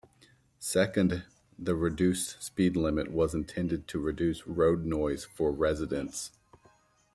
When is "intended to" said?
3.35-3.99